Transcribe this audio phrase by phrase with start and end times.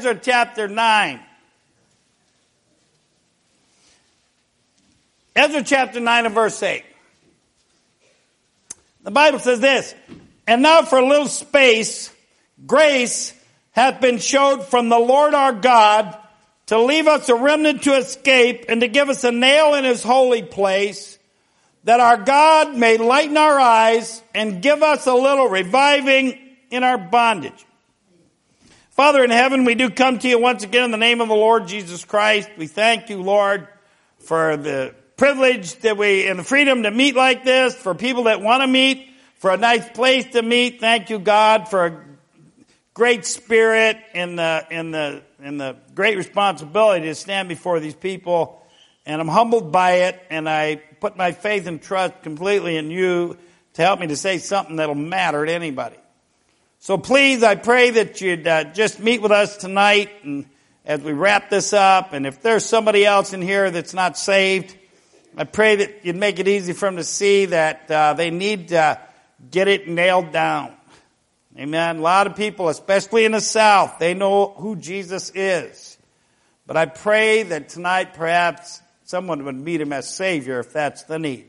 [0.00, 1.20] Ezra chapter 9.
[5.34, 6.84] Ezra chapter 9 and verse 8.
[9.02, 9.92] The Bible says this,
[10.46, 12.14] and now for a little space,
[12.64, 13.34] grace
[13.72, 16.16] hath been showed from the Lord our God
[16.66, 20.04] to leave us a remnant to escape and to give us a nail in his
[20.04, 21.18] holy place,
[21.82, 26.38] that our God may lighten our eyes and give us a little reviving
[26.70, 27.64] in our bondage.
[28.98, 31.34] Father in heaven, we do come to you once again in the name of the
[31.36, 32.50] Lord Jesus Christ.
[32.58, 33.68] We thank you, Lord,
[34.18, 38.40] for the privilege that we, and the freedom to meet like this, for people that
[38.40, 40.80] want to meet, for a nice place to meet.
[40.80, 42.04] Thank you, God, for a
[42.92, 48.66] great spirit and the, and the, and the great responsibility to stand before these people.
[49.06, 53.38] And I'm humbled by it, and I put my faith and trust completely in you
[53.74, 55.98] to help me to say something that'll matter to anybody.
[56.80, 60.46] So please, I pray that you'd uh, just meet with us tonight and
[60.84, 62.12] as we wrap this up.
[62.12, 64.76] And if there's somebody else in here that's not saved,
[65.36, 68.68] I pray that you'd make it easy for them to see that uh, they need
[68.68, 69.00] to
[69.50, 70.72] get it nailed down.
[71.58, 71.96] Amen.
[71.96, 75.98] A lot of people, especially in the South, they know who Jesus is.
[76.64, 81.18] But I pray that tonight perhaps someone would meet him as Savior if that's the
[81.18, 81.46] need.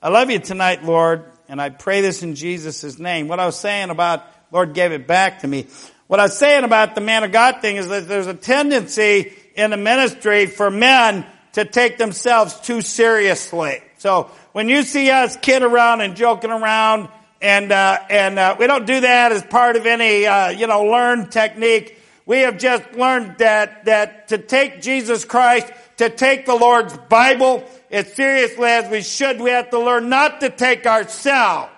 [0.00, 3.26] I love you tonight, Lord, and I pray this in Jesus' name.
[3.26, 5.66] What I was saying about Lord gave it back to me.
[6.06, 9.32] What I was saying about the man of God thing is that there's a tendency
[9.54, 13.82] in the ministry for men to take themselves too seriously.
[13.98, 17.08] So when you see us kid around and joking around,
[17.40, 20.84] and uh, and uh, we don't do that as part of any uh, you know
[20.84, 21.96] learned technique.
[22.26, 27.64] We have just learned that that to take Jesus Christ, to take the Lord's Bible
[27.90, 31.70] as seriously as we should, we have to learn not to take ourselves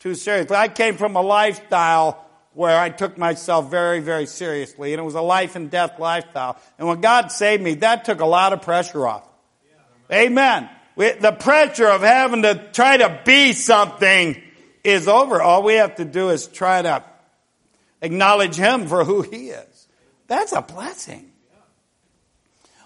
[0.00, 0.56] too seriously.
[0.56, 5.14] I came from a lifestyle where I took myself very, very seriously, and it was
[5.14, 6.58] a life and death lifestyle.
[6.78, 9.28] And when God saved me, that took a lot of pressure off.
[10.10, 10.68] Amen.
[10.96, 14.42] We, the pressure of having to try to be something
[14.82, 15.40] is over.
[15.40, 17.04] All we have to do is try to
[18.02, 19.88] acknowledge Him for who He is.
[20.26, 21.30] That's a blessing.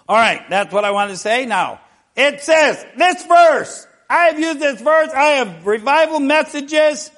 [0.07, 1.45] All right, that's what I wanted to say.
[1.45, 1.81] Now,
[2.15, 5.09] it says, this verse, I have used this verse.
[5.09, 7.11] I have revival messages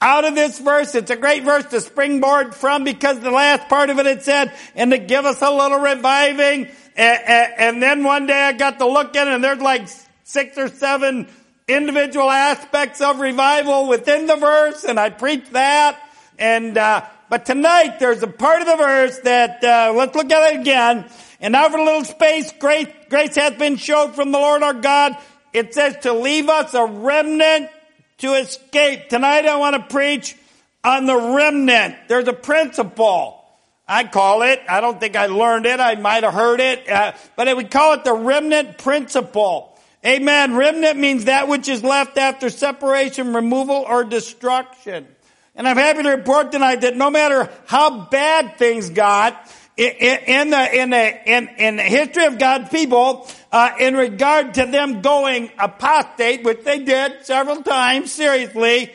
[0.00, 0.94] out of this verse.
[0.94, 4.52] It's a great verse to springboard from because the last part of it it said,
[4.76, 6.68] and to give us a little reviving.
[6.94, 9.88] And, then one day I got to look it and there's like
[10.22, 11.26] six or seven
[11.66, 16.00] individual aspects of revival within the verse and I preached that.
[16.38, 20.54] And, uh, but tonight there's a part of the verse that, uh, let's look at
[20.54, 21.06] it again.
[21.40, 24.74] And now for a little space, grace, grace has been showed from the Lord our
[24.74, 25.18] God
[25.56, 27.70] it says to leave us a remnant
[28.18, 29.08] to escape.
[29.08, 30.36] Tonight I want to preach
[30.84, 31.96] on the remnant.
[32.08, 33.42] There's a principle.
[33.88, 37.12] I call it, I don't think I learned it, I might have heard it, uh,
[37.36, 39.78] but we call it the remnant principle.
[40.04, 40.56] Amen.
[40.56, 45.06] Remnant means that which is left after separation, removal, or destruction.
[45.54, 50.80] And I'm happy to report tonight that no matter how bad things got, in the
[50.80, 55.50] in the in, in the history of God's people, uh, in regard to them going
[55.58, 58.92] apostate, which they did several times, seriously,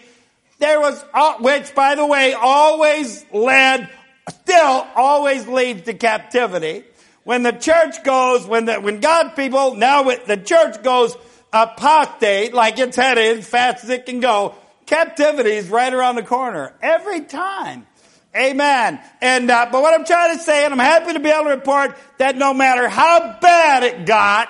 [0.57, 1.03] there was
[1.39, 3.89] which, by the way, always led,
[4.29, 6.83] still always leads to captivity.
[7.23, 11.15] When the church goes, when the when God's people now the church goes
[11.53, 14.55] apostate, like it's headed as fast as it can go,
[14.87, 17.85] captivity is right around the corner every time.
[18.35, 18.99] Amen.
[19.19, 21.49] And uh, but what I'm trying to say, and I'm happy to be able to
[21.49, 24.49] report that no matter how bad it got,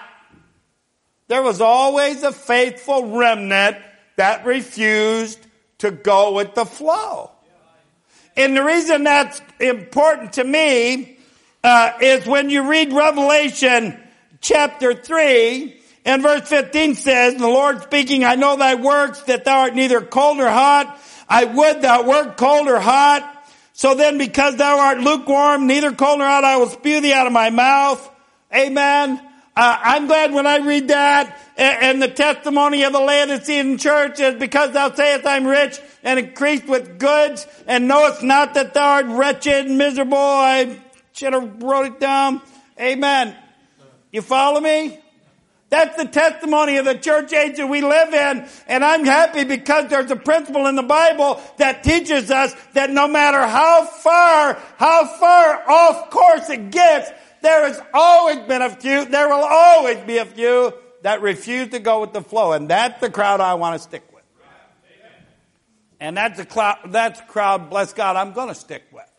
[1.27, 3.77] there was always a faithful remnant
[4.17, 5.39] that refused
[5.79, 7.31] to go with the flow.
[8.37, 11.17] And the reason that's important to me
[11.63, 13.99] uh, is when you read Revelation
[14.41, 15.77] chapter three.
[16.03, 20.01] And verse 15 says, the Lord speaking, I know thy works, that thou art neither
[20.01, 20.99] cold nor hot.
[21.29, 23.30] I would thou wert cold or hot.
[23.81, 27.25] So then because thou art lukewarm, neither cold nor hot, I will spew thee out
[27.25, 28.11] of my mouth.
[28.55, 29.19] Amen.
[29.55, 34.19] Uh, I'm glad when I read that and, and the testimony of the Laodicean church
[34.19, 38.87] is because thou sayest I'm rich and increased with goods and knowest not that thou
[38.87, 40.15] art wretched and miserable.
[40.15, 40.79] I
[41.13, 42.39] should have wrote it down.
[42.79, 43.35] Amen.
[44.11, 45.00] You follow me?
[45.71, 48.45] That's the testimony of the church age that we live in.
[48.67, 53.07] And I'm happy because there's a principle in the Bible that teaches us that no
[53.07, 57.09] matter how far, how far off course it gets,
[57.41, 60.73] there has always been a few, there will always be a few
[61.03, 62.51] that refuse to go with the flow.
[62.51, 64.23] And that's the crowd I want to stick with.
[66.01, 69.10] And that's a crowd, that's a crowd, bless God, I'm going to stick with.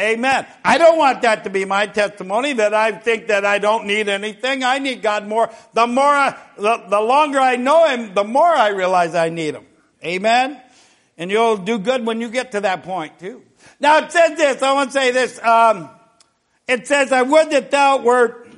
[0.00, 0.46] Amen.
[0.64, 4.08] I don't want that to be my testimony that I think that I don't need
[4.08, 4.64] anything.
[4.64, 5.50] I need God more.
[5.74, 9.54] The more I, the, the longer I know Him, the more I realize I need
[9.54, 9.66] Him.
[10.02, 10.60] Amen.
[11.18, 13.42] And you'll do good when you get to that point too.
[13.78, 15.90] Now it says this, I want to say this, um,
[16.66, 18.48] it says, I would that thou wert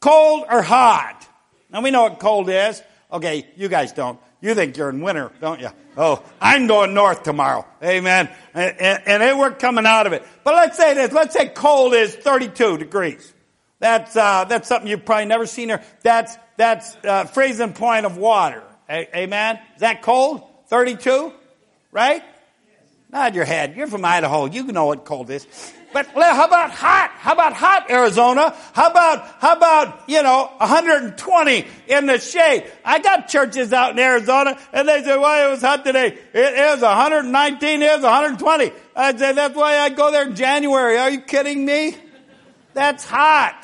[0.00, 1.26] cold or hot.
[1.70, 2.82] Now we know what cold is.
[3.10, 4.18] Okay, you guys don't.
[4.40, 5.70] You think you're in winter, don't you?
[5.96, 7.64] Oh, I'm going north tomorrow.
[7.82, 8.28] Amen.
[8.52, 10.22] And, and, and we're coming out of it.
[10.44, 11.12] But let's say this.
[11.12, 13.32] Let's say cold is 32 degrees.
[13.80, 15.82] That's, uh, that's something you've probably never seen here.
[16.02, 18.62] That's, that's, uh, freezing point of water.
[18.88, 19.58] A- amen.
[19.74, 20.42] Is that cold?
[20.68, 21.32] 32?
[21.90, 22.22] Right?
[23.10, 23.76] Nod your head.
[23.76, 24.46] You're from Idaho.
[24.46, 25.46] You know what cold is.
[25.94, 27.12] But how about hot?
[27.18, 28.52] How about hot Arizona?
[28.72, 32.64] How about, how about, you know, 120 in the shade?
[32.84, 36.18] I got churches out in Arizona and they say, well, it was hot today.
[36.32, 38.72] It is 119, it is 120.
[38.96, 40.98] I say, that's why I go there in January.
[40.98, 41.96] Are you kidding me?
[42.72, 43.54] That's hot.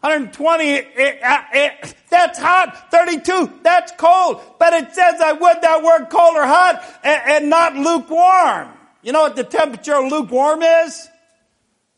[0.00, 2.90] 120, it, it, that's hot.
[2.90, 4.40] 32, that's cold.
[4.58, 8.70] But it says I would that word cold or hot and, and not lukewarm.
[9.02, 11.08] You know what the temperature of lukewarm is?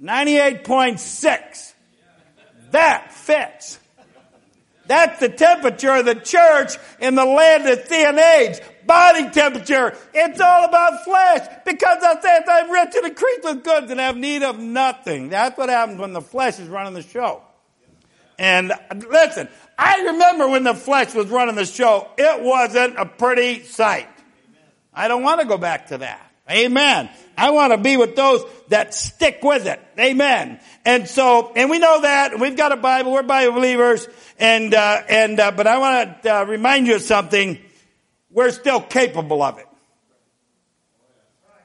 [0.05, 1.73] 98.6.
[2.73, 3.79] That fits.
[4.87, 8.61] That's the temperature of the church in the Laodicean age.
[8.87, 9.97] Body temperature.
[10.13, 11.49] It's all about flesh.
[11.65, 15.31] Because I said I'm rich and increased with goods and have need of nothing.
[15.31, 17.43] That's what happens when the flesh is running the show.
[18.39, 18.73] And
[19.09, 19.49] listen,
[19.79, 24.09] I remember when the flesh was running the show, it wasn't a pretty sight.
[24.93, 26.34] I don't want to go back to that.
[26.51, 27.09] Amen.
[27.37, 29.81] I want to be with those that stick with it.
[29.99, 30.61] Amen.
[30.85, 33.13] And so, and we know that we've got a Bible.
[33.13, 34.07] We're Bible believers.
[34.39, 37.59] And, uh, and, uh, but I want to uh, remind you of something.
[38.31, 39.67] We're still capable of it.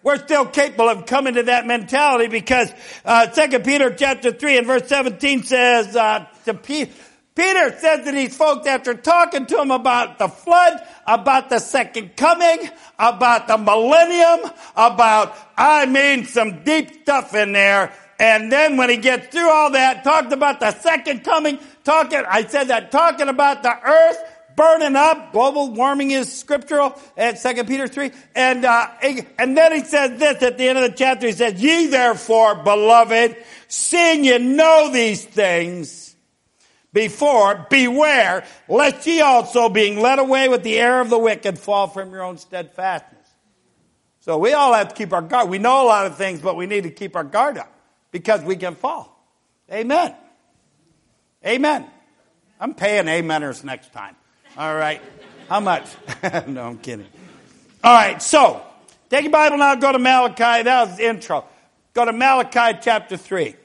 [0.01, 2.71] We're still capable of coming to that mentality because,
[3.03, 6.91] uh, 2 Peter chapter 3 and verse 17 says, uh, to Peter,
[7.35, 12.17] Peter says to these folks after talking to them about the flood, about the second
[12.17, 17.93] coming, about the millennium, about, I mean, some deep stuff in there.
[18.19, 22.45] And then when he gets through all that, talked about the second coming, talking, I
[22.45, 24.17] said that, talking about the earth
[24.59, 25.31] burning up.
[25.31, 28.11] Global warming is scriptural at 2 Peter 3.
[28.35, 28.89] And, uh,
[29.37, 31.27] and then he says this at the end of the chapter.
[31.27, 33.37] He says, ye therefore, beloved,
[33.69, 36.08] seeing you know these things,
[36.93, 41.87] before, beware, lest ye also, being led away with the air of the wicked, fall
[41.87, 43.27] from your own steadfastness.
[44.21, 45.49] So we all have to keep our guard.
[45.49, 47.71] We know a lot of things, but we need to keep our guard up
[48.11, 49.15] because we can fall.
[49.71, 50.15] Amen.
[51.45, 51.85] Amen.
[52.59, 54.15] I'm paying ameners next time.
[54.57, 55.01] All right.
[55.47, 55.87] How much?
[56.47, 57.07] no, I'm kidding.
[57.83, 58.21] All right.
[58.21, 58.61] So
[59.09, 59.75] take your Bible now.
[59.75, 60.63] Go to Malachi.
[60.63, 61.45] That was the intro.
[61.93, 63.55] Go to Malachi chapter 3.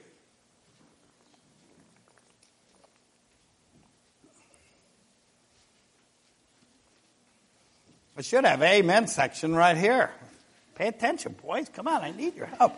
[8.16, 10.10] I should have amen section right here.
[10.76, 11.68] Pay attention, boys.
[11.68, 12.72] Come on, I need your help.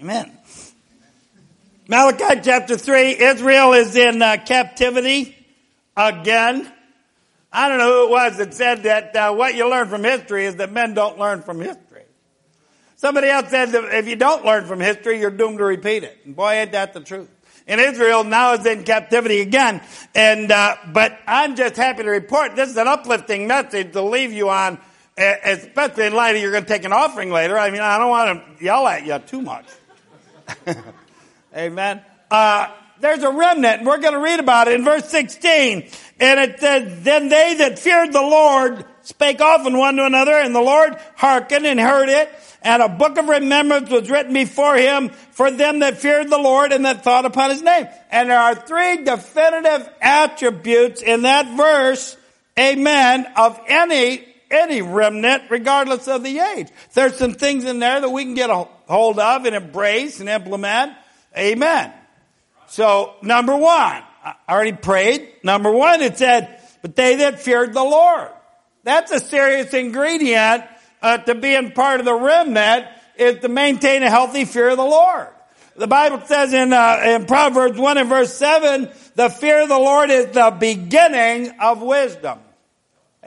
[0.00, 0.32] Amen.
[1.88, 5.36] Malachi chapter 3, Israel is in uh, captivity
[5.96, 6.70] again.
[7.52, 10.46] I don't know who it was that said that uh, what you learn from history
[10.46, 12.02] is that men don't learn from history.
[12.96, 16.18] Somebody else said that if you don't learn from history, you're doomed to repeat it.
[16.24, 17.28] And boy, ain't that the truth
[17.66, 19.80] and Israel now is in captivity again.
[20.14, 24.32] And uh, but I'm just happy to report this is an uplifting message to leave
[24.32, 24.78] you on,
[25.16, 27.58] especially in light of you're going to take an offering later.
[27.58, 29.66] I mean, I don't want to yell at you too much.
[31.56, 32.02] Amen.
[32.30, 32.68] Uh,
[33.00, 35.88] there's a remnant, and we're going to read about it in verse 16.
[36.18, 40.54] And it says, Then they that feared the Lord spake often one to another, and
[40.54, 42.30] the Lord hearkened and heard it
[42.66, 46.72] and a book of remembrance was written before him for them that feared the Lord
[46.72, 47.86] and that thought upon his name.
[48.10, 52.16] And there are three definitive attributes in that verse,
[52.58, 56.66] amen, of any, any remnant, regardless of the age.
[56.92, 60.28] There's some things in there that we can get a hold of and embrace and
[60.28, 60.92] implement.
[61.38, 61.92] Amen.
[62.66, 65.28] So, number one, I already prayed.
[65.44, 68.30] Number one, it said, but they that feared the Lord.
[68.86, 70.62] That's a serious ingredient
[71.02, 74.84] uh, to being part of the remnant is to maintain a healthy fear of the
[74.84, 75.26] Lord.
[75.74, 79.76] The Bible says in, uh, in Proverbs 1 and verse 7, the fear of the
[79.76, 82.38] Lord is the beginning of wisdom.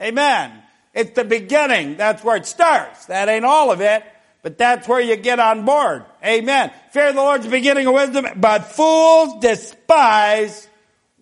[0.00, 0.50] Amen.
[0.94, 1.98] It's the beginning.
[1.98, 3.04] That's where it starts.
[3.06, 4.02] That ain't all of it,
[4.40, 6.06] but that's where you get on board.
[6.24, 6.72] Amen.
[6.92, 10.66] Fear of the Lord is the beginning of wisdom, but fools despise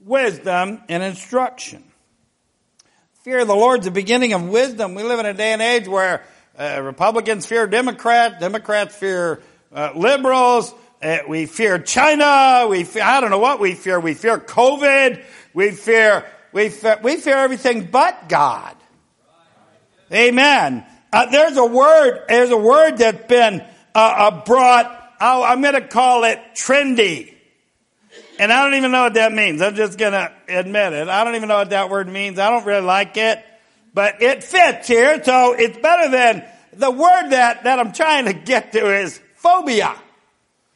[0.04, 1.87] wisdom and instruction.
[3.22, 4.94] Fear of the Lord is the beginning of wisdom.
[4.94, 6.22] We live in a day and age where
[6.56, 8.38] uh, Republicans fear Democrats.
[8.38, 10.72] Democrats fear uh, liberals.
[11.02, 12.68] Uh, we fear China.
[12.68, 13.98] We fear, I don't know what we fear.
[13.98, 15.24] We fear COVID.
[15.52, 18.76] We fear, we fear, we fear everything but God.
[20.12, 20.86] Amen.
[21.12, 23.62] Uh, there's a word, there's a word that's been
[23.96, 27.34] uh, uh brought, I'm going to call it trendy.
[28.38, 29.60] And I don't even know what that means.
[29.60, 31.08] I'm just going to admit it.
[31.08, 32.38] I don't even know what that word means.
[32.38, 33.44] I don't really like it,
[33.94, 35.22] but it fits here.
[35.24, 39.94] So it's better than the word that, that I'm trying to get to is phobia.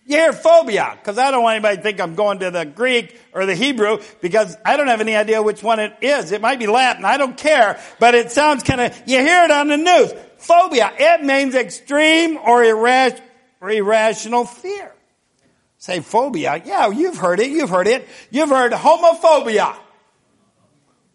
[0.05, 3.17] You hear phobia, because I don't want anybody to think I'm going to the Greek
[3.33, 6.33] or the Hebrew, because I don't have any idea which one it is.
[6.33, 9.53] It might be Latin, I don't care, but it sounds kind of, you hear it
[9.53, 10.13] on the news.
[10.39, 14.93] Phobia, it means extreme or irrational fear.
[15.83, 16.63] Say phobia.
[16.65, 17.51] Yeah, you've heard it.
[17.51, 18.09] You've heard it.
[18.31, 19.75] You've heard homophobia.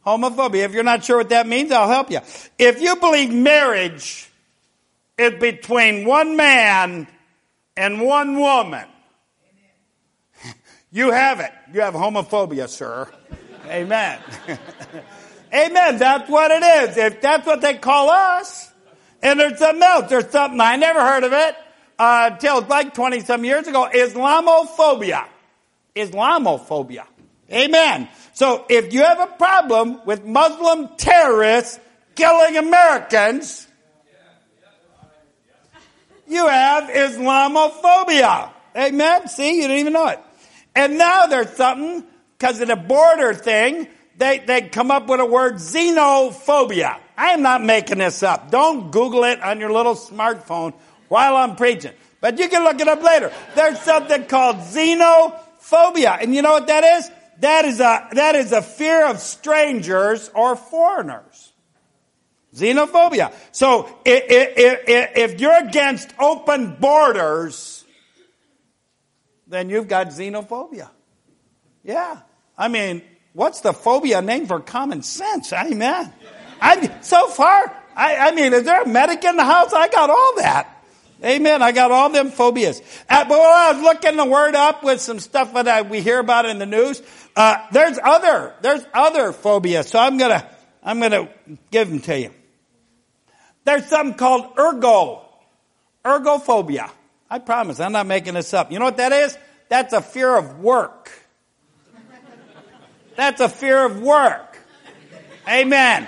[0.05, 0.65] Homophobia.
[0.65, 2.19] If you're not sure what that means, I'll help you.
[2.59, 4.29] If you believe marriage
[5.17, 7.07] is between one man
[7.77, 8.85] and one woman,
[10.91, 11.53] you have it.
[11.73, 13.09] You have homophobia, sir.
[13.67, 14.19] Amen.
[15.53, 15.97] Amen.
[15.97, 16.97] That's what it is.
[16.97, 18.69] If that's what they call us,
[19.23, 20.09] and there's something else.
[20.09, 21.55] There's something I never heard of it
[21.99, 25.25] uh, like 20 some years ago, Islamophobia.
[25.95, 27.05] Islamophobia.
[27.51, 28.07] Amen.
[28.33, 31.79] So if you have a problem with Muslim terrorists
[32.15, 33.67] killing Americans,
[36.27, 38.51] you have Islamophobia.
[38.75, 39.27] Amen.
[39.27, 40.19] See, you didn't even know it.
[40.75, 42.03] And now there's something,
[42.37, 43.87] because of the border thing,
[44.17, 46.99] they, they come up with a word xenophobia.
[47.17, 48.51] I am not making this up.
[48.51, 50.73] Don't Google it on your little smartphone
[51.07, 51.93] while I'm preaching.
[52.19, 53.31] But you can look it up later.
[53.55, 56.21] There's something called xenophobia.
[56.21, 57.11] And you know what that is?
[57.39, 61.53] That is a, that is a fear of strangers or foreigners.
[62.55, 63.33] Xenophobia.
[63.51, 67.85] So if, if, if you're against open borders,
[69.45, 70.89] then you've got xenophobia.
[71.83, 72.21] Yeah.
[72.57, 75.53] I mean, what's the phobia name for common sense?
[75.53, 76.11] Amen.
[76.59, 79.73] I, so far, I, I mean, is there a medic in the house?
[79.73, 80.76] I got all that.
[81.23, 81.63] Amen.
[81.63, 82.81] I got all them phobias.
[83.09, 86.01] Uh, but while I was looking the word up with some stuff that I, we
[86.01, 87.01] hear about in the news,
[87.35, 89.89] uh, there's other, there's other phobias.
[89.89, 90.47] So I'm gonna,
[90.83, 91.29] I'm gonna
[91.71, 92.31] give them to you.
[93.65, 95.25] There's something called ergo,
[96.05, 96.89] ergophobia.
[97.29, 98.71] I promise, I'm not making this up.
[98.71, 99.37] You know what that is?
[99.69, 101.11] That's a fear of work.
[103.15, 104.57] That's a fear of work.
[105.49, 106.07] Amen.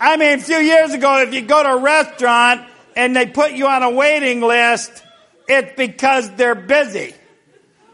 [0.00, 3.52] I mean, a few years ago, if you go to a restaurant and they put
[3.52, 4.90] you on a waiting list,
[5.48, 7.14] it's because they're busy.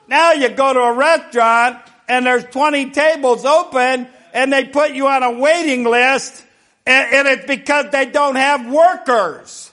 [0.09, 5.09] Now you go to a restaurant and there's 20 tables open and they put you
[5.09, 6.45] on a waiting list
[6.87, 9.73] and, and it's because they don't have workers.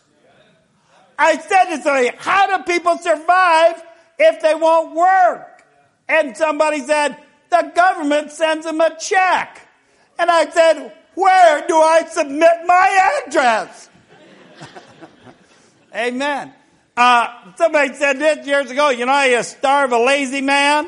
[1.18, 3.84] I said to somebody, how do people survive
[4.18, 5.63] if they won't work?
[6.08, 7.18] And somebody said,
[7.50, 9.62] the government sends them a check.
[10.18, 13.89] And I said, where do I submit my address?
[15.96, 16.52] Amen.
[16.98, 20.88] Uh, somebody said this years ago, you know how you starve a lazy man?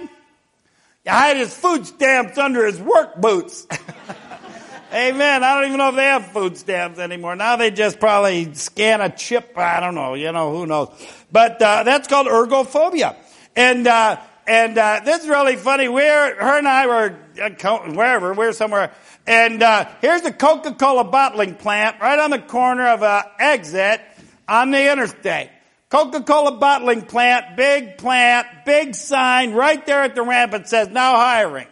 [1.05, 3.67] You hide his food stamps under his work boots.
[4.93, 5.43] Amen.
[5.43, 7.35] I don't even know if they have food stamps anymore.
[7.35, 9.55] Now they just probably scan a chip.
[9.55, 10.15] I don't know.
[10.15, 10.89] You know, who knows?
[11.31, 13.15] But, uh, that's called ergophobia.
[13.55, 15.87] And, uh, and, uh, this is really funny.
[15.87, 18.91] We're, her and I were, uh, wherever, we we're somewhere.
[19.27, 24.01] And, uh, here's a Coca-Cola bottling plant right on the corner of a exit
[24.47, 25.49] on the interstate.
[25.89, 30.53] Coca-Cola bottling plant, big plant, big sign right there at the ramp.
[30.53, 31.67] It says now hiring.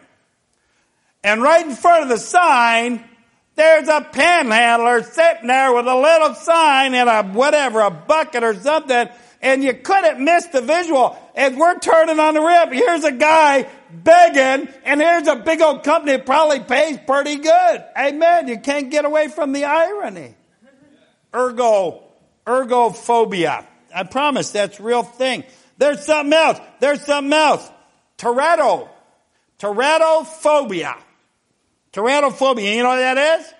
[1.22, 3.04] And right in front of the sign,
[3.56, 8.54] there's a panhandler sitting there with a little sign and a whatever, a bucket or
[8.54, 9.08] something.
[9.42, 11.18] And you couldn't miss the visual.
[11.34, 15.82] As we're turning on the ramp, here's a guy begging, and here's a big old
[15.82, 17.84] company that probably pays pretty good.
[17.98, 18.48] Amen.
[18.48, 20.34] You can't get away from the irony.
[21.34, 22.03] Ergo
[22.46, 23.66] ergophobia.
[23.94, 25.44] I promise that's real thing.
[25.78, 26.60] There's something else.
[26.80, 27.70] There's something else.
[28.18, 28.88] Teratto.
[29.58, 30.96] Teratophobia.
[31.92, 32.76] Teratophobia.
[32.76, 33.54] You know what that is?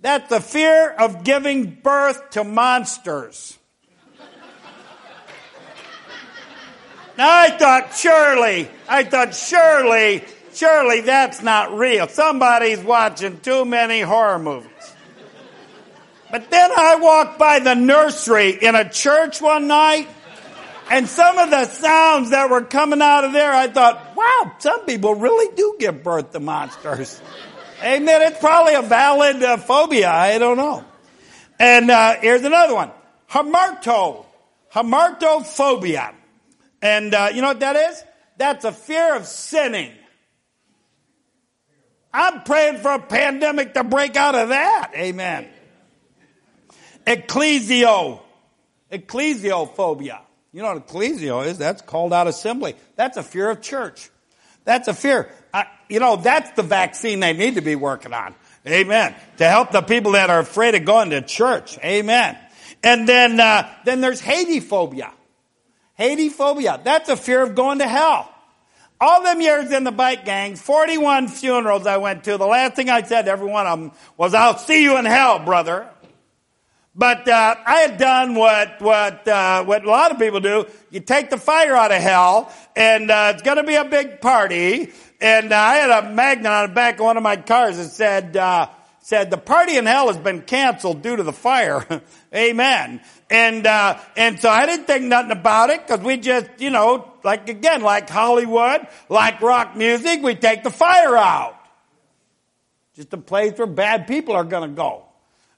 [0.00, 3.58] That's the fear of giving birth to monsters.
[7.16, 12.08] now I thought surely, I thought surely, surely that's not real.
[12.08, 14.70] Somebody's watching too many horror movies.
[16.30, 20.08] But then I walked by the nursery in a church one night
[20.88, 24.84] and some of the sounds that were coming out of there, I thought, wow, some
[24.86, 27.20] people really do give birth to monsters.
[27.82, 28.22] Amen.
[28.22, 30.08] It's probably a valid uh, phobia.
[30.08, 30.84] I don't know.
[31.58, 32.90] And uh, here's another one.
[33.30, 34.26] Hamarto.
[34.72, 36.14] Hamartophobia.
[36.80, 38.04] And uh, you know what that is?
[38.36, 39.92] That's a fear of sinning.
[42.14, 44.92] I'm praying for a pandemic to break out of that.
[44.94, 45.48] Amen.
[47.06, 48.20] Ecclesio.
[48.90, 50.20] Ecclesiophobia.
[50.52, 51.58] You know what ecclesio is?
[51.58, 52.76] That's called out assembly.
[52.96, 54.10] That's a fear of church.
[54.64, 55.30] That's a fear.
[55.52, 58.34] I, you know, that's the vaccine they need to be working on.
[58.66, 59.14] Amen.
[59.36, 61.78] To help the people that are afraid of going to church.
[61.84, 62.36] Amen.
[62.82, 65.12] And then, uh, then there's hadephobia.
[65.98, 66.82] Hadephobia.
[66.82, 68.32] That's a fear of going to hell.
[68.98, 72.88] All them years in the bike gang, 41 funerals I went to, the last thing
[72.88, 75.86] I said to every one of them was, I'll see you in hell, brother.
[76.98, 80.64] But uh, I had done what what uh, what a lot of people do.
[80.90, 84.22] You take the fire out of hell, and uh, it's going to be a big
[84.22, 84.92] party.
[85.20, 87.90] And uh, I had a magnet on the back of one of my cars that
[87.90, 88.68] said uh,
[89.00, 91.86] said the party in hell has been canceled due to the fire.
[92.34, 93.02] Amen.
[93.28, 97.12] And uh, and so I didn't think nothing about it because we just you know
[97.22, 101.60] like again like Hollywood, like rock music, we take the fire out.
[102.94, 105.05] Just a place where bad people are going to go.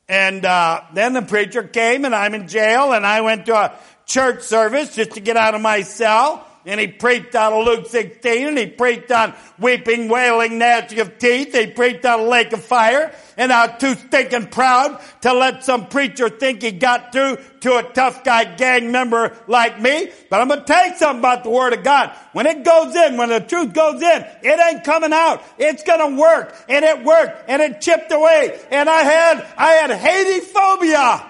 [0.09, 3.79] And uh, then the preacher came, and I'm in jail, and I went to a
[4.07, 6.47] church service just to get out of my cell.
[6.65, 11.19] And he preached out of Luke 16, and he preached on weeping, wailing, gnashing of
[11.19, 11.55] teeth.
[11.55, 13.15] He preached on a lake of fire.
[13.39, 17.77] And I was too stinking proud to let some preacher think he got through to
[17.77, 20.11] a tough guy gang member like me.
[20.29, 22.11] But I'm going to tell you something about the Word of God.
[22.33, 25.45] When it goes in, when the truth goes in, it ain't coming out.
[25.57, 26.55] It's going to work.
[26.69, 27.49] And it worked.
[27.49, 28.61] And it chipped away.
[28.73, 31.25] And I had, I had hadephobia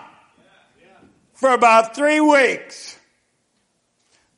[1.35, 2.98] for about three weeks.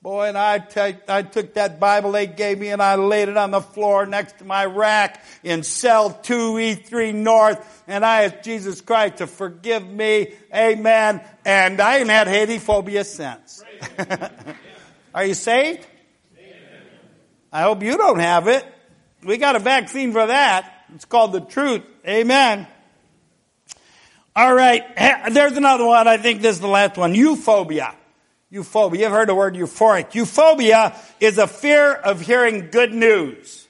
[0.03, 3.61] Boy, and I, took that Bible they gave me and I laid it on the
[3.61, 9.27] floor next to my rack in cell 2E3 North and I asked Jesus Christ to
[9.27, 10.33] forgive me.
[10.55, 11.21] Amen.
[11.45, 13.63] And I ain't had hadephobia since.
[15.15, 15.87] Are you saved?
[17.53, 18.65] I hope you don't have it.
[19.23, 20.87] We got a vaccine for that.
[20.95, 21.83] It's called the truth.
[22.09, 22.67] Amen.
[24.35, 24.83] All right.
[25.31, 26.09] There's another one.
[26.09, 27.13] I think this is the last one.
[27.13, 27.97] Euphobia.
[28.53, 28.99] Euphobia.
[28.99, 30.11] You've heard the word euphoric.
[30.11, 33.69] Euphobia is a fear of hearing good news.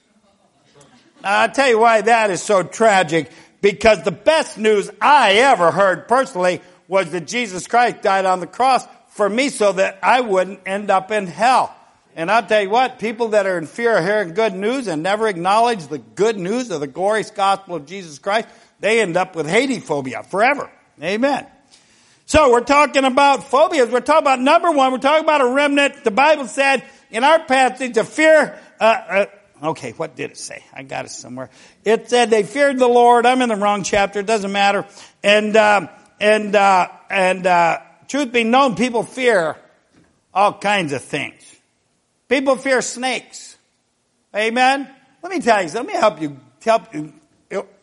[1.21, 3.31] Now, I'll tell you why that is so tragic.
[3.61, 8.47] Because the best news I ever heard personally was that Jesus Christ died on the
[8.47, 11.75] cross for me so that I wouldn't end up in hell.
[12.15, 15.03] And I'll tell you what, people that are in fear of hearing good news and
[15.03, 19.35] never acknowledge the good news of the glorious gospel of Jesus Christ, they end up
[19.35, 20.69] with hadephobia forever.
[21.01, 21.45] Amen.
[22.31, 23.89] So we're talking about phobias.
[23.89, 24.93] We're talking about number one.
[24.93, 26.05] We're talking about a remnant.
[26.05, 28.57] The Bible said in our passage, a fear.
[28.79, 29.25] Uh, uh,
[29.71, 30.63] okay, what did it say?
[30.73, 31.49] I got it somewhere.
[31.83, 33.25] It said they feared the Lord.
[33.25, 34.21] I'm in the wrong chapter.
[34.21, 34.85] It doesn't matter.
[35.21, 35.89] And uh,
[36.21, 39.57] and uh, and uh, truth be known, people fear
[40.33, 41.43] all kinds of things.
[42.29, 43.57] People fear snakes.
[44.33, 44.89] Amen.
[45.21, 45.69] Let me tell you.
[45.73, 46.39] Let me help you.
[46.63, 47.11] Help you.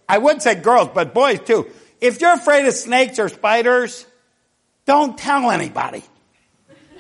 [0.08, 1.66] I would say girls, but boys too.
[2.00, 4.06] If you're afraid of snakes or spiders,
[4.88, 6.02] don't tell anybody.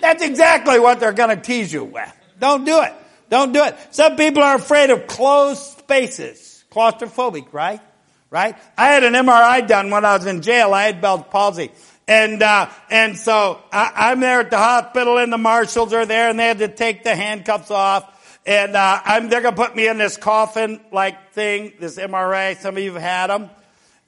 [0.02, 2.12] That's exactly what they're going to tease you with.
[2.38, 2.92] Don't do it.
[3.30, 3.74] Don't do it.
[3.92, 6.64] Some people are afraid of closed spaces.
[6.70, 7.80] Claustrophobic, right?
[8.28, 8.56] Right?
[8.76, 10.74] I had an MRI done when I was in jail.
[10.74, 11.70] I had Bell's palsy.
[12.06, 16.28] And, uh, and so I, am there at the hospital and the marshals are there
[16.28, 18.40] and they had to take the handcuffs off.
[18.44, 22.58] And, uh, I'm, they're going to put me in this coffin like thing, this MRI.
[22.58, 23.48] Some of you have had them.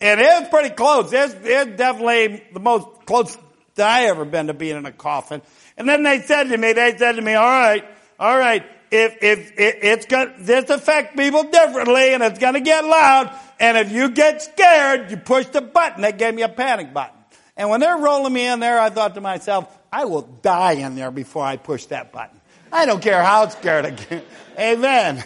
[0.02, 1.10] And it was pretty close.
[1.14, 3.38] It's, it's definitely the most close
[3.78, 5.42] I ever been to being in a coffin.
[5.76, 7.84] And then they said to me, they said to me, all right,
[8.18, 12.60] all right, if, if, if it's going this affect people differently and it's going to
[12.60, 13.32] get loud.
[13.58, 16.02] And if you get scared, you push the button.
[16.02, 17.16] They gave me a panic button.
[17.56, 20.94] And when they're rolling me in there, I thought to myself, I will die in
[20.94, 22.40] there before I push that button.
[22.72, 24.24] I don't care how scared I get.
[24.58, 25.24] Amen.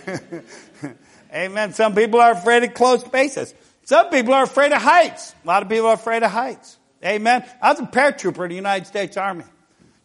[1.34, 1.72] Amen.
[1.74, 3.54] Some people are afraid of closed spaces.
[3.84, 5.34] Some people are afraid of heights.
[5.44, 6.78] A lot of people are afraid of heights.
[7.04, 7.44] Amen.
[7.60, 9.44] I was a paratrooper in the United States Army.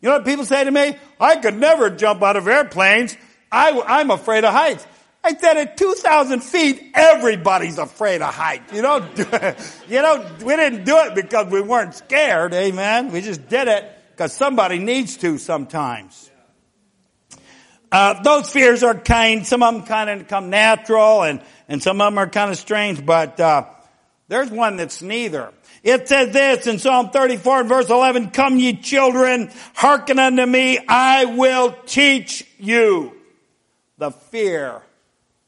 [0.01, 0.97] You know what people say to me?
[1.19, 3.15] I could never jump out of airplanes.
[3.51, 3.69] I,
[4.01, 4.85] am afraid of heights.
[5.23, 8.71] I said at 2,000 feet, everybody's afraid of heights.
[8.73, 8.97] You know,
[9.89, 12.53] you know, we didn't do it because we weren't scared.
[12.53, 13.11] Amen.
[13.11, 16.29] We just did it because somebody needs to sometimes.
[17.91, 21.99] Uh, those fears are kind, some of them kind of come natural and, and some
[21.99, 23.65] of them are kind of strange, but, uh,
[24.27, 25.51] there's one that's neither.
[25.89, 30.77] It says this in Psalm 34 and verse 11, Come ye children, hearken unto me,
[30.87, 33.15] I will teach you
[33.97, 34.83] the fear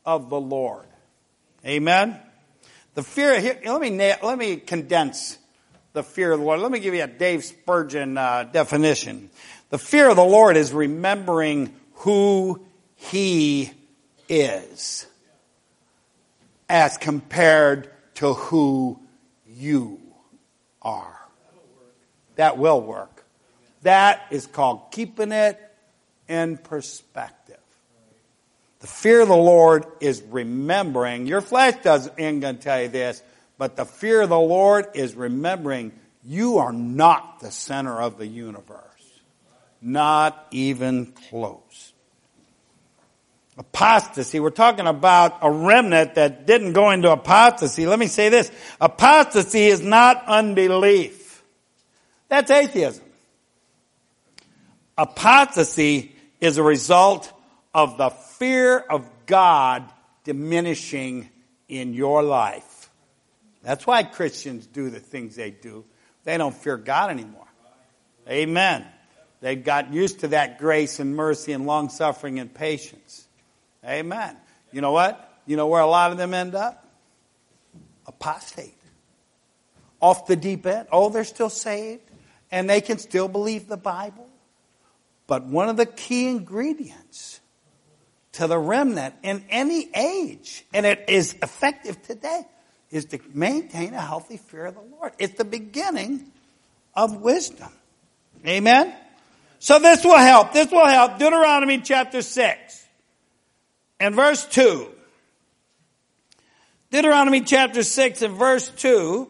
[0.03, 0.87] of the Lord.
[1.63, 2.19] Amen?
[2.95, 3.91] The fear, here, let me,
[4.23, 5.37] let me condense
[5.93, 6.59] the fear of the Lord.
[6.59, 9.29] Let me give you a Dave Spurgeon uh, definition.
[9.69, 13.71] The fear of the Lord is remembering who he
[14.27, 15.05] is
[16.67, 18.99] as compared to who
[19.45, 20.00] you are.
[22.41, 23.23] That will work.
[23.83, 25.59] That is called keeping it
[26.27, 27.59] in perspective.
[28.79, 31.27] The fear of the Lord is remembering.
[31.27, 33.21] Your flesh doesn't ain't gonna tell you this,
[33.59, 35.91] but the fear of the Lord is remembering
[36.23, 38.79] you are not the center of the universe.
[39.79, 41.93] Not even close.
[43.59, 44.39] Apostasy.
[44.39, 47.85] We're talking about a remnant that didn't go into apostasy.
[47.85, 48.51] Let me say this.
[48.81, 51.20] Apostasy is not unbelief.
[52.31, 53.03] That's atheism.
[54.97, 57.29] Apostasy is a result
[57.73, 59.91] of the fear of God
[60.23, 61.29] diminishing
[61.67, 62.89] in your life.
[63.63, 65.83] That's why Christians do the things they do.
[66.23, 67.47] They don't fear God anymore.
[68.29, 68.85] Amen.
[69.41, 73.27] They've got used to that grace and mercy and long suffering and patience.
[73.85, 74.37] Amen.
[74.71, 75.37] You know what?
[75.45, 76.87] You know where a lot of them end up?
[78.07, 78.77] Apostate.
[79.99, 80.87] Off the deep end.
[80.93, 82.10] Oh, they're still saved
[82.51, 84.27] and they can still believe the Bible.
[85.27, 87.39] But one of the key ingredients
[88.33, 92.45] to the remnant in any age, and it is effective today,
[92.89, 95.13] is to maintain a healthy fear of the Lord.
[95.17, 96.31] It's the beginning
[96.93, 97.71] of wisdom.
[98.45, 98.93] Amen?
[99.59, 100.53] So this will help.
[100.53, 101.19] This will help.
[101.19, 102.87] Deuteronomy chapter 6
[103.99, 104.87] and verse 2.
[106.89, 109.29] Deuteronomy chapter 6 and verse 2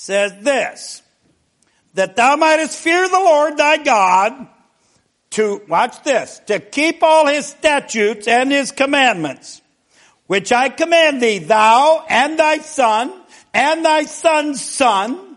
[0.00, 1.02] says this,
[1.92, 4.48] that thou mightest fear the Lord thy God
[5.32, 9.60] to, watch this, to keep all his statutes and his commandments,
[10.26, 13.12] which I command thee, thou and thy son
[13.52, 15.36] and thy son's son.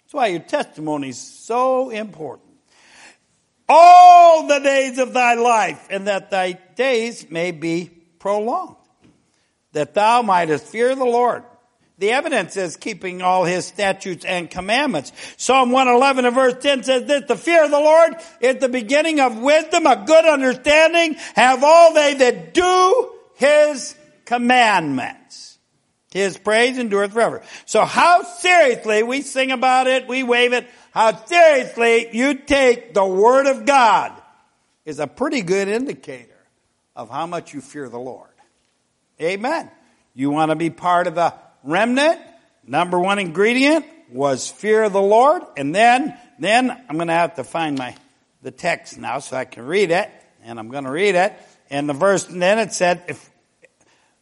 [0.00, 2.48] That's why your testimony is so important.
[3.68, 8.76] All the days of thy life, and that thy days may be prolonged,
[9.72, 11.44] that thou mightest fear the Lord
[11.98, 15.12] the evidence is keeping all his statutes and commandments.
[15.36, 19.18] Psalm 111 and verse 10 says this, the fear of the Lord is the beginning
[19.18, 25.58] of wisdom, a good understanding, have all they that do his commandments.
[26.12, 27.42] His praise endureth forever.
[27.66, 33.04] So how seriously, we sing about it, we wave it, how seriously you take the
[33.04, 34.12] word of God
[34.84, 36.30] is a pretty good indicator
[36.96, 38.30] of how much you fear the Lord.
[39.20, 39.70] Amen.
[40.14, 42.20] You want to be part of the remnant,
[42.66, 45.42] number one ingredient was fear of the Lord.
[45.56, 47.94] And then, then I'm going to have to find my,
[48.42, 50.10] the text now so I can read it.
[50.44, 51.32] And I'm going to read it.
[51.70, 53.30] And the verse, and then it said, if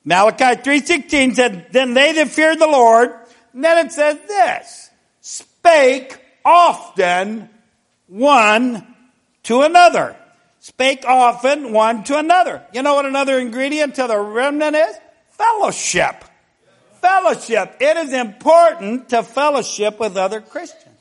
[0.05, 3.11] Malachi 3.16 said, then they that feared the Lord,
[3.53, 7.49] and then it says this, spake often
[8.09, 8.95] one
[9.45, 10.17] to another.
[10.61, 12.65] Spake often one to another.
[12.73, 14.97] You know what another ingredient to the remnant is?
[15.31, 16.25] Fellowship
[17.07, 17.77] fellowship.
[17.81, 20.99] It is important to fellowship with other Christians.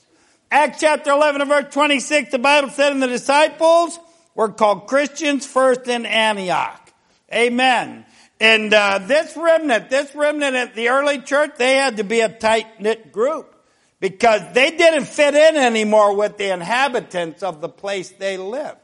[0.52, 3.98] Acts chapter 11 and verse 26, the Bible said, and the disciples
[4.36, 6.94] were called Christians first in Antioch.
[7.34, 8.06] Amen.
[8.40, 12.30] And uh, this remnant, this remnant at the early church, they had to be a
[12.30, 13.56] tight knit group
[14.00, 18.78] because they didn't fit in anymore with the inhabitants of the place they lived.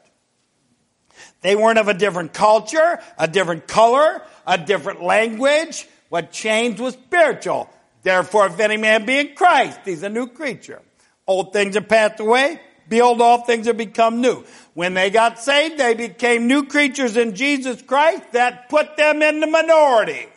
[1.42, 5.88] They weren't of a different culture, a different color, a different language.
[6.12, 7.70] What changed was spiritual.
[8.04, 10.82] Therefore, if any man be in Christ, he's a new creature.
[11.26, 12.60] Old things are passed away.
[12.90, 14.44] Behold, all things are become new.
[14.74, 18.34] When they got saved, they became new creatures in Jesus Christ.
[18.34, 20.28] That put them in the minority.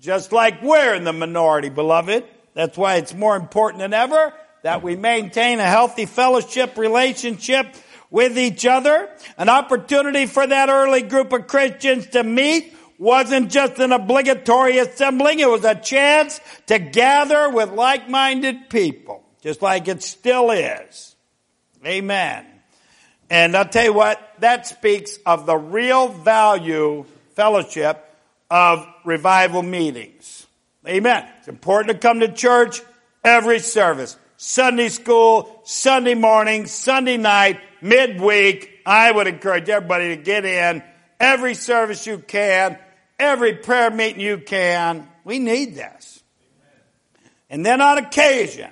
[0.00, 2.22] Just like we're in the minority, beloved.
[2.54, 7.66] That's why it's more important than ever that we maintain a healthy fellowship relationship
[8.12, 9.10] with each other.
[9.38, 15.40] An opportunity for that early group of Christians to meet wasn't just an obligatory assembling,
[15.40, 21.16] it was a chance to gather with like-minded people, just like it still is.
[21.84, 22.46] Amen.
[23.30, 27.04] And I'll tell you what, that speaks of the real value,
[27.34, 28.00] fellowship,
[28.50, 30.46] of revival meetings.
[30.86, 31.26] Amen.
[31.38, 32.80] It's important to come to church
[33.24, 34.16] every service.
[34.36, 38.70] Sunday school, Sunday morning, Sunday night, midweek.
[38.84, 40.82] I would encourage everybody to get in
[41.18, 42.78] every service you can
[43.18, 45.08] every prayer meeting you can.
[45.24, 46.22] We need this.
[47.50, 48.70] And then on occasion,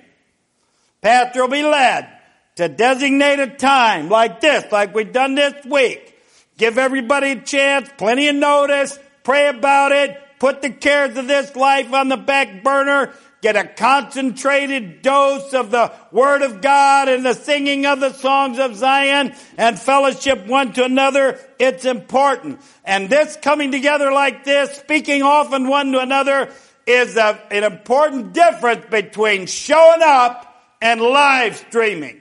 [1.00, 2.09] pastor will be led
[2.57, 6.14] to designate a time like this, like we've done this week.
[6.59, 11.55] Give everybody a chance, plenty of notice, pray about it, put the cares of this
[11.57, 17.26] life on the back burner, get a concentrated dose of the Word of God and
[17.26, 21.38] the singing of the songs of Zion and fellowship one to another.
[21.59, 22.61] It's important.
[22.85, 26.50] And this coming together like this, speaking often one to another,
[26.87, 30.48] is a, an important difference between showing up
[30.81, 32.20] and live streaming.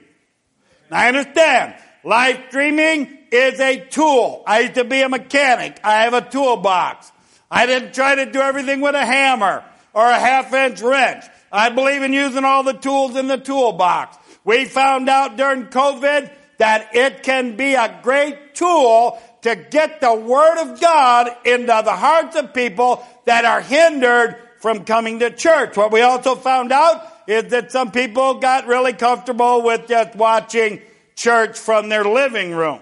[0.90, 1.76] Now I understand.
[2.04, 4.42] Live streaming is a tool.
[4.44, 5.78] I used to be a mechanic.
[5.84, 7.12] I have a toolbox.
[7.48, 9.62] I didn't try to do everything with a hammer
[9.94, 11.24] or a half inch wrench.
[11.50, 14.16] I believe in using all the tools in the toolbox.
[14.44, 20.14] We found out during COVID that it can be a great tool to get the
[20.14, 25.76] Word of God into the hearts of people that are hindered from coming to church.
[25.76, 30.80] What we also found out is that some people got really comfortable with just watching
[31.16, 32.80] church from their living room.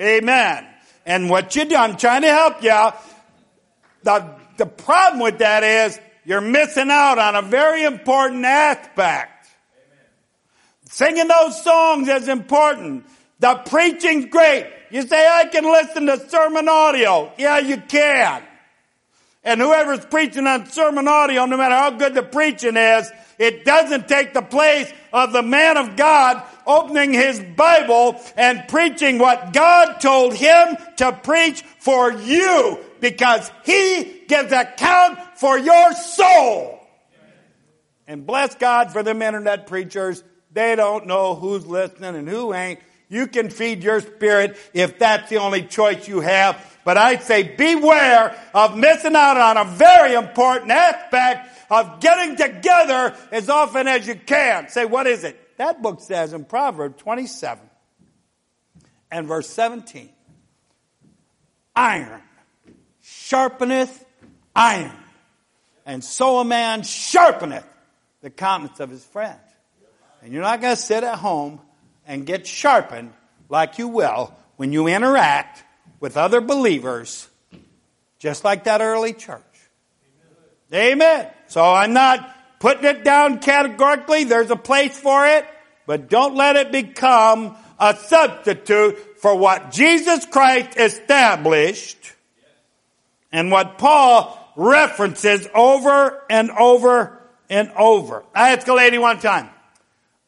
[0.00, 0.66] Amen.
[1.06, 2.90] And what you do, I'm trying to help you.
[4.02, 9.48] The, the problem with that is you're missing out on a very important aspect.
[9.74, 10.06] Amen.
[10.88, 13.06] Singing those songs is important.
[13.40, 14.66] The preaching's great.
[14.90, 17.32] You say, I can listen to sermon audio.
[17.38, 18.42] Yeah, you can.
[19.44, 24.06] And whoever's preaching on sermon audio, no matter how good the preaching is, it doesn't
[24.06, 29.94] take the place of the man of God opening his Bible and preaching what God
[29.98, 36.78] told him to preach for you because he gives account for your soul.
[38.06, 40.22] And bless God for them internet preachers.
[40.52, 42.78] They don't know who's listening and who ain't.
[43.08, 46.64] You can feed your spirit if that's the only choice you have.
[46.84, 53.16] But I'd say beware of missing out on a very important aspect of getting together
[53.32, 54.68] as often as you can.
[54.68, 55.36] Say, what is it?
[55.58, 57.68] That book says in Proverbs 27
[59.10, 60.08] and verse 17,
[61.74, 62.22] iron
[63.02, 64.04] sharpeneth
[64.54, 64.92] iron.
[65.84, 67.64] And so a man sharpeneth
[68.20, 69.38] the countenance of his friend.
[70.22, 71.60] And you're not going to sit at home
[72.06, 73.12] and get sharpened
[73.48, 75.64] like you will when you interact
[75.98, 77.28] with other believers,
[78.18, 79.42] just like that early church.
[80.72, 81.28] Amen.
[81.48, 84.24] So I'm not putting it down categorically.
[84.24, 85.44] There's a place for it,
[85.86, 92.12] but don't let it become a substitute for what Jesus Christ established
[93.32, 98.24] and what Paul references over and over and over.
[98.34, 99.48] I asked a lady one time,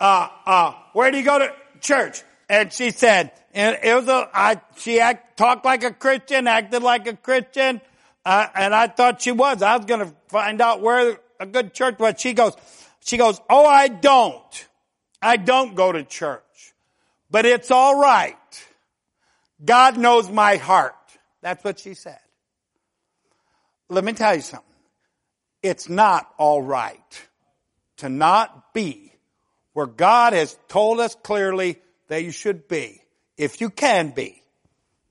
[0.01, 2.23] uh, uh, where do you go to church?
[2.49, 6.83] And she said, and it was a, I, she act, talked like a Christian, acted
[6.83, 7.81] like a Christian,
[8.25, 9.63] uh, and I thought she was.
[9.63, 12.15] I was going to find out where a good church was.
[12.19, 12.55] She goes,
[13.05, 14.69] she goes, oh, I don't.
[15.21, 16.75] I don't go to church,
[17.31, 18.37] but it's all right.
[19.65, 20.95] God knows my heart.
[21.41, 22.19] That's what she said.
[23.89, 24.69] Let me tell you something.
[25.63, 27.29] It's not all right
[27.99, 29.13] to not be
[29.73, 33.01] where God has told us clearly that you should be,
[33.37, 34.43] if you can be.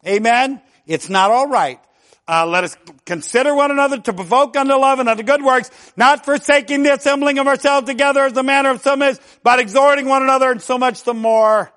[0.05, 0.61] Amen?
[0.85, 1.79] It's not all right.
[2.27, 6.23] Uh, let us consider one another to provoke unto love and unto good works, not
[6.23, 10.23] forsaking the assembling of ourselves together as the manner of some is, but exhorting one
[10.23, 11.71] another and so much the more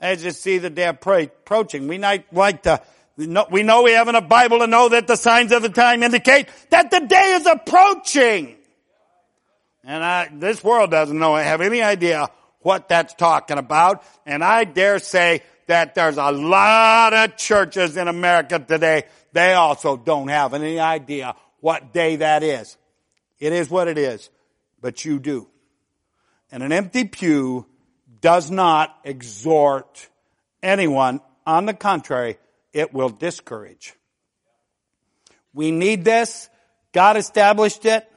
[0.00, 1.86] as you see the day approaching.
[1.86, 2.82] We might like to
[3.16, 3.26] we
[3.62, 6.48] know, we have in a Bible to know that the signs of the time indicate
[6.70, 8.56] that the day is approaching.
[9.84, 12.28] And I, this world doesn't know, have any idea
[12.60, 14.04] what that's talking about.
[14.26, 19.04] And I dare say that there's a lot of churches in America today.
[19.32, 22.76] They also don't have any idea what day that is.
[23.38, 24.28] It is what it is,
[24.80, 25.48] but you do.
[26.52, 27.66] And an empty pew
[28.20, 30.08] does not exhort
[30.62, 31.20] anyone.
[31.46, 32.38] On the contrary,
[32.72, 33.94] it will discourage.
[35.52, 36.48] We need this.
[36.92, 38.08] God established it.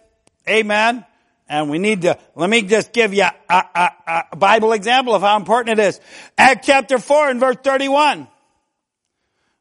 [0.47, 1.05] Amen.
[1.47, 3.31] And we need to, let me just give you a,
[3.75, 5.99] a, a, Bible example of how important it is.
[6.37, 8.27] Act chapter 4 and verse 31.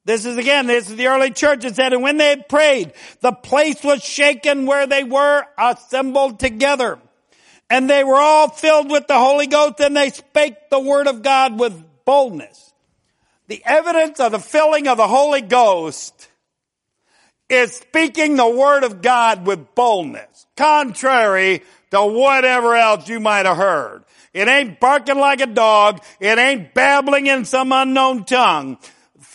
[0.04, 1.64] This is again, this is the early church.
[1.64, 6.98] It said, and when they prayed, the place was shaken where they were assembled together.
[7.70, 11.22] And they were all filled with the Holy Ghost and they spake the word of
[11.22, 12.71] God with boldness.
[13.52, 16.30] The evidence of the filling of the Holy Ghost
[17.50, 23.58] is speaking the Word of God with boldness, contrary to whatever else you might have
[23.58, 24.04] heard.
[24.32, 26.02] It ain't barking like a dog.
[26.18, 28.78] It ain't babbling in some unknown tongue.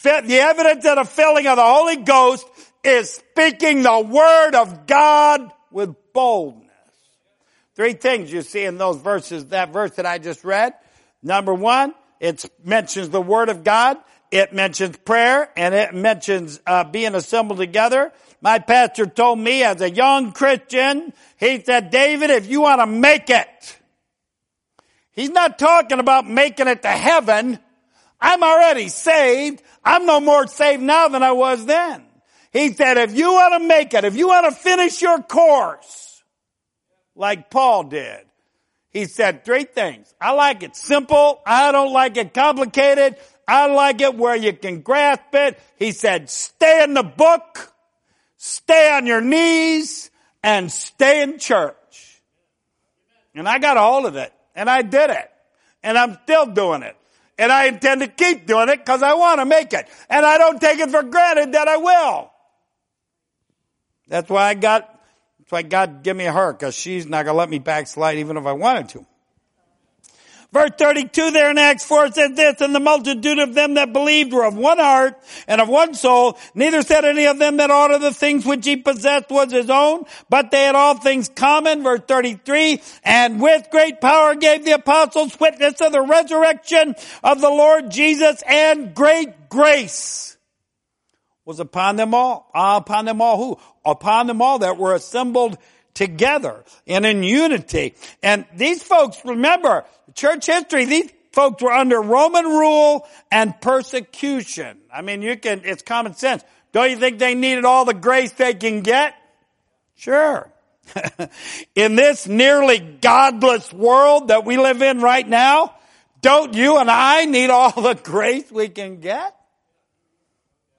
[0.01, 2.47] The evidence of the filling of the Holy Ghost
[2.83, 6.71] is speaking the Word of God with boldness.
[7.75, 10.73] Three things you see in those verses, that verse that I just read.
[11.21, 13.97] Number one, it mentions the Word of God.
[14.31, 18.11] it mentions prayer and it mentions uh, being assembled together.
[18.41, 22.87] My pastor told me as a young Christian, he said, David, if you want to
[22.87, 23.77] make it,
[25.11, 27.59] he's not talking about making it to heaven.
[28.19, 29.63] I'm already saved.
[29.83, 32.03] I'm no more saved now than I was then.
[32.51, 36.23] He said, if you want to make it, if you want to finish your course,
[37.15, 38.26] like Paul did,
[38.89, 40.13] he said three things.
[40.19, 41.41] I like it simple.
[41.45, 43.17] I don't like it complicated.
[43.47, 45.59] I like it where you can grasp it.
[45.77, 47.73] He said, stay in the book,
[48.37, 50.11] stay on your knees,
[50.43, 52.21] and stay in church.
[53.33, 55.31] And I got a hold of it, and I did it,
[55.83, 56.97] and I'm still doing it.
[57.37, 59.87] And I intend to keep doing it because I want to make it.
[60.09, 62.31] And I don't take it for granted that I will.
[64.07, 64.96] That's why I got,
[65.47, 68.35] that's why God give me her because she's not going to let me backslide even
[68.35, 69.05] if I wanted to.
[70.51, 74.33] Verse 32 there in Acts 4 says this, and the multitude of them that believed
[74.33, 76.37] were of one heart and of one soul.
[76.53, 79.69] Neither said any of them that aught of the things which he possessed was his
[79.69, 81.81] own, but they had all things common.
[81.81, 87.49] Verse 33, and with great power gave the apostles witness of the resurrection of the
[87.49, 90.36] Lord Jesus and great grace
[91.47, 92.51] was upon them all.
[92.53, 93.59] Upon them all who?
[93.85, 95.57] Upon them all that were assembled
[95.93, 97.95] together and in unity.
[98.21, 104.77] And these folks, remember, church history, these folks were under Roman rule and persecution.
[104.93, 106.43] I mean, you can, it's common sense.
[106.73, 109.15] Don't you think they needed all the grace they can get?
[109.95, 110.51] Sure.
[111.75, 115.73] in this nearly godless world that we live in right now,
[116.21, 119.36] don't you and I need all the grace we can get?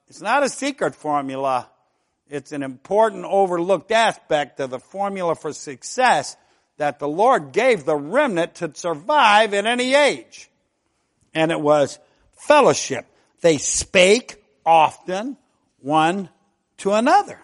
[0.08, 1.68] It's not a secret formula.
[2.30, 6.36] It's an important overlooked aspect of the formula for success
[6.78, 10.50] that the Lord gave the remnant to survive in any age.
[11.34, 11.98] And it was
[12.32, 13.06] fellowship.
[13.40, 15.36] They spake often
[15.80, 16.28] one
[16.78, 17.40] to another.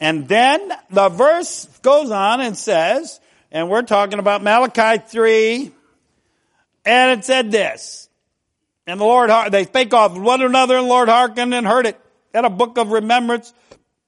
[0.00, 5.72] And then the verse goes on and says, and we're talking about Malachi 3,
[6.84, 8.05] and it said this,
[8.86, 12.00] and the Lord, they spake of one another, and the Lord hearkened and heard it
[12.32, 13.52] had a book of remembrance,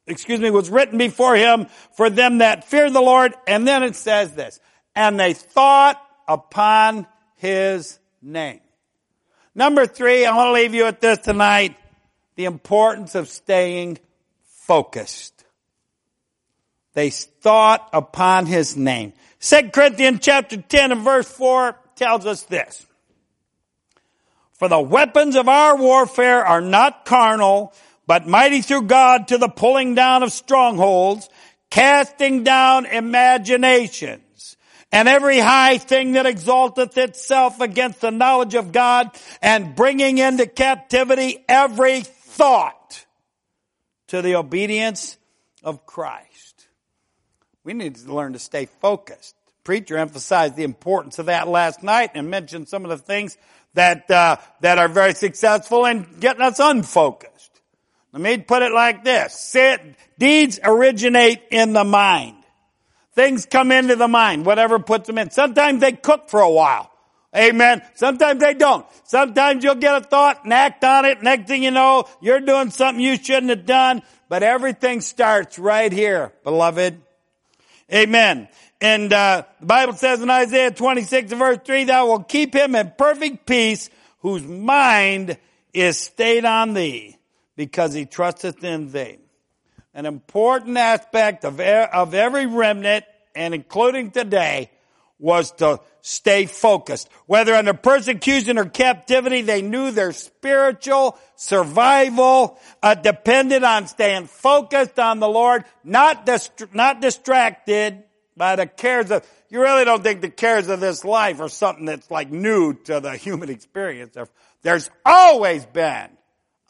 [0.07, 3.35] excuse me, was written before him for them that fear the Lord.
[3.47, 4.61] And then it says this,
[4.95, 8.61] and they thought upon his name.
[9.55, 11.77] Number three, I want to leave you with this tonight.
[12.37, 13.99] The importance of staying
[14.45, 15.45] focused.
[16.93, 19.15] They thought upon his name.
[19.41, 22.87] 2 Corinthians chapter 10 and verse 4 tells us this.
[24.59, 27.73] For the weapons of our warfare are not carnal,
[28.07, 31.29] but mighty through God to the pulling down of strongholds,
[31.71, 34.57] casting down imaginations,
[34.91, 40.47] and every high thing that exalteth itself against the knowledge of God, and bringing into
[40.47, 43.07] captivity every thought
[44.09, 45.19] to the obedience
[45.63, 46.67] of Christ.
[47.63, 49.37] We need to learn to stay focused.
[49.63, 53.37] Preacher emphasized the importance of that last night and mentioned some of the things
[53.79, 57.61] that uh, that are very successful in getting us unfocused.
[58.13, 59.57] Let me put it like this.
[60.19, 62.37] Deeds originate in the mind.
[63.15, 65.31] Things come into the mind, whatever puts them in.
[65.31, 66.91] Sometimes they cook for a while.
[67.37, 67.83] Amen.
[67.95, 68.87] Sometimes they don't.
[69.05, 71.23] Sometimes you'll get a thought and act on it.
[71.23, 74.03] Next thing you know, you're doing something you shouldn't have done.
[74.29, 77.01] But everything starts right here, beloved.
[77.93, 78.49] Amen.
[78.81, 82.93] And uh, the Bible says in Isaiah 26 verse 3, Thou will keep him in
[82.97, 85.37] perfect peace whose mind
[85.73, 87.17] is stayed on thee
[87.57, 89.19] because he trusteth in thee.
[89.95, 94.71] An important aspect of, of every remnant, and including today,
[95.19, 97.09] was to stay focused.
[97.27, 104.99] Whether under persecution or captivity, they knew their spiritual survival uh, depended on staying focused
[105.01, 108.05] on the Lord, not dist- not distracted
[108.39, 109.29] by the cares of.
[109.51, 113.01] You really don't think the cares of this life are something that's like new to
[113.01, 114.17] the human experience.
[114.63, 116.11] There's always been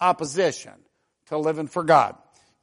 [0.00, 0.72] opposition
[1.26, 2.16] to living for God.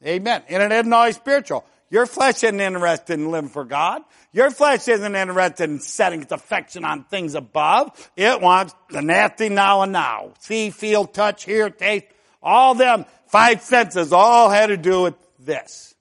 [0.04, 0.42] Amen.
[0.48, 1.64] And it isn't always spiritual.
[1.88, 4.02] Your flesh isn't interested in living for God.
[4.32, 8.10] Your flesh isn't interested in setting its affection on things above.
[8.16, 10.32] It wants the nasty now and now.
[10.40, 12.06] See, feel, touch, hear, taste.
[12.42, 15.94] All them five senses all had to do with this.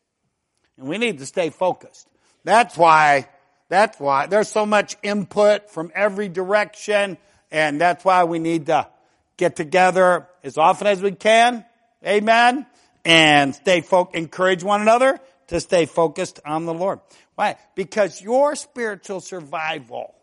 [0.78, 2.08] And we need to stay focused.
[2.46, 3.28] That's why,
[3.70, 7.18] that's why there's so much input from every direction.
[7.52, 8.88] And that's why we need to
[9.36, 11.66] get together as often as we can.
[12.06, 12.68] Amen.
[13.04, 17.00] And stay focused, encourage one another to stay focused on the Lord.
[17.34, 17.58] Why?
[17.74, 20.14] Because your spiritual survival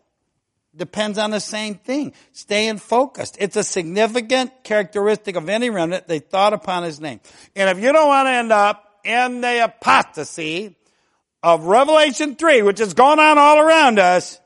[0.75, 2.13] depends on the same thing.
[2.31, 3.37] Staying focused.
[3.39, 6.07] It's a significant characteristic of any remnant.
[6.07, 7.19] They thought upon his name.
[7.55, 10.77] And if you don't want to end up in the apostasy
[11.43, 14.39] of Revelation 3, which is going on all around us,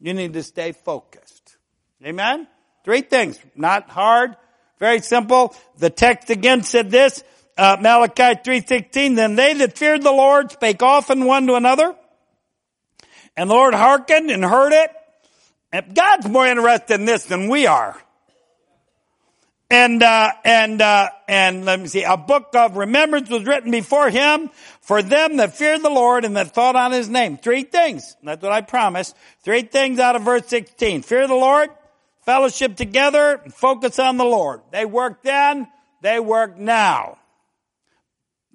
[0.00, 1.56] you need to stay focused.
[2.04, 2.48] Amen?
[2.84, 3.38] Three things.
[3.54, 4.34] Not hard.
[4.78, 5.54] Very simple.
[5.76, 7.22] The text again said this,
[7.58, 11.94] uh, Malachi 3.16, Then they that feared the Lord spake often one to another,
[13.36, 14.90] and the Lord hearkened and heard it.
[15.94, 18.00] God's more interested in this than we are.
[19.70, 24.08] And, uh, and, uh, and let me see, a book of remembrance was written before
[24.08, 24.50] him
[24.80, 27.36] for them that feared the Lord and that thought on his name.
[27.36, 28.16] Three things.
[28.22, 29.14] That's what I promised.
[29.42, 31.02] Three things out of verse 16.
[31.02, 31.68] Fear the Lord,
[32.24, 34.62] fellowship together, and focus on the Lord.
[34.70, 35.68] They work then,
[36.00, 37.18] they work now.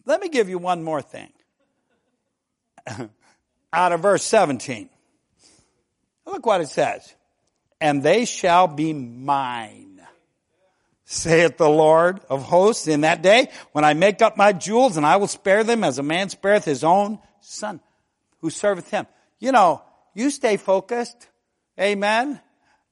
[0.05, 1.31] Let me give you one more thing.
[3.73, 4.89] out of verse 17.
[6.25, 7.13] Look what it says.
[7.79, 9.92] And they shall be mine
[11.13, 15.05] saith the Lord of hosts, in that day when I make up my jewels and
[15.05, 17.79] I will spare them as a man spareth his own son
[18.41, 19.07] who serveth him.
[19.39, 19.81] You know,
[20.13, 21.27] you stay focused.
[21.79, 22.41] Amen.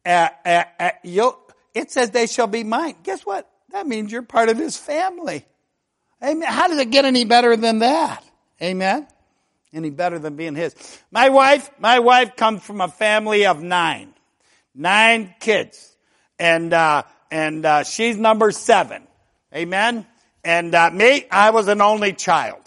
[0.05, 1.31] Uh, uh, uh,
[1.73, 2.95] it says they shall be mine.
[3.03, 3.49] Guess what?
[3.71, 5.45] That means you're part of his family.
[6.23, 6.47] Amen.
[6.47, 8.23] How does it get any better than that?
[8.61, 9.07] Amen.
[9.73, 10.75] Any better than being his.
[11.11, 14.13] My wife, my wife comes from a family of nine.
[14.75, 15.95] Nine kids.
[16.37, 19.03] And, uh, and uh, she's number seven.
[19.55, 20.05] Amen.
[20.43, 22.59] And uh, me, I was an only child.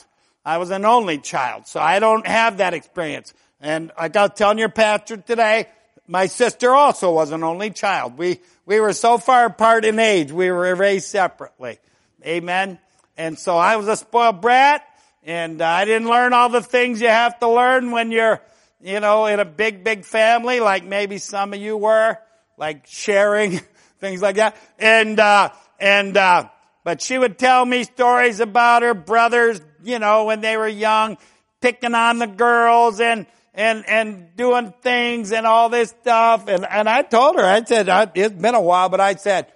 [0.44, 3.32] I was an only child, so I don't have that experience.
[3.60, 5.68] And like I was telling your pastor today,
[6.06, 8.18] my sister also was an only child.
[8.18, 11.78] We we were so far apart in age, we were raised separately.
[12.26, 12.78] Amen.
[13.16, 14.84] And so I was a spoiled brat,
[15.22, 18.40] and uh, I didn't learn all the things you have to learn when you're,
[18.82, 22.18] you know, in a big, big family, like maybe some of you were,
[22.56, 23.60] like sharing
[24.05, 24.57] things like that.
[24.78, 25.50] And, uh,
[25.80, 26.48] and, uh,
[26.84, 31.16] but she would tell me stories about her brothers, you know, when they were young,
[31.61, 36.46] picking on the girls and, and, and doing things and all this stuff.
[36.48, 39.46] And, and I told her, I said, it's been a while, but I said,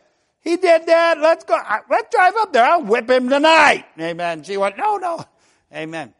[0.40, 1.20] he did that.
[1.20, 1.58] Let's go.
[1.90, 2.64] Let's drive up there.
[2.64, 3.84] I'll whip him tonight.
[4.00, 4.44] Amen.
[4.44, 5.22] She went, no, no.
[5.74, 6.14] Amen.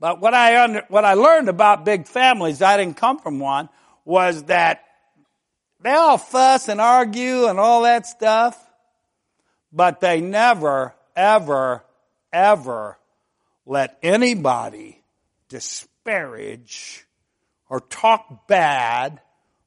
[0.00, 3.68] But what I under, what I learned about big families, I didn't come from one,
[4.06, 4.85] was that
[5.86, 8.60] they all fuss and argue and all that stuff,
[9.72, 11.84] but they never, ever,
[12.32, 12.98] ever
[13.64, 15.00] let anybody
[15.48, 17.06] disparage
[17.68, 19.20] or talk bad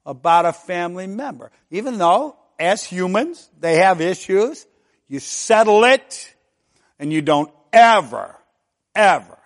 [0.06, 1.52] about a family member.
[1.72, 4.66] Even though, as humans, they have issues,
[5.08, 6.36] you settle it,
[7.00, 8.36] and you don't ever,
[8.94, 9.38] ever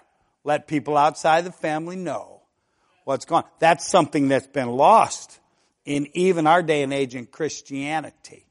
[0.43, 2.41] let people outside the family know
[3.03, 3.49] what's going on.
[3.59, 5.39] That's something that's been lost
[5.85, 8.45] in even our day and age in Christianity.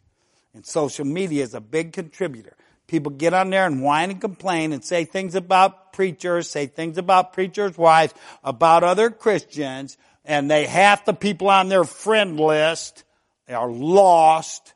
[0.55, 2.57] And social media is a big contributor.
[2.87, 6.99] People get on there and whine and complain and say things about preachers, say things
[6.99, 8.13] about preachers' wives,
[8.45, 13.05] about other Christians, and they half the people on their friend list
[13.49, 14.75] are lost,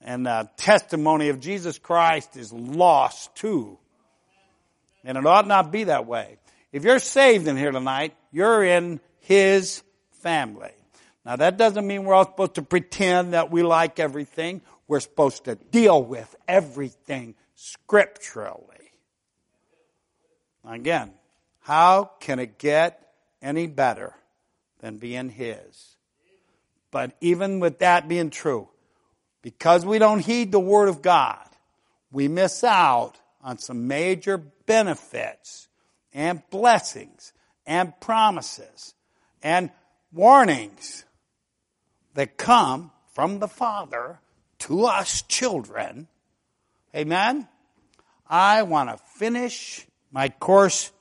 [0.00, 3.78] and the testimony of Jesus Christ is lost too.
[5.04, 6.36] And it ought not be that way.
[6.72, 9.82] If you're saved in here tonight, you're in His
[10.22, 10.72] family.
[11.30, 14.62] Now that doesn't mean we're all supposed to pretend that we like everything.
[14.88, 18.90] We're supposed to deal with everything scripturally.
[20.68, 21.12] Again,
[21.60, 24.12] how can it get any better
[24.80, 25.94] than being His?
[26.90, 28.68] But even with that being true,
[29.40, 31.46] because we don't heed the Word of God,
[32.10, 35.68] we miss out on some major benefits
[36.12, 37.32] and blessings
[37.66, 38.94] and promises
[39.44, 39.70] and
[40.12, 41.04] warnings
[42.14, 44.20] that come from the Father
[44.60, 46.08] to us children.
[46.94, 47.48] Amen?
[48.28, 50.92] I want to finish my course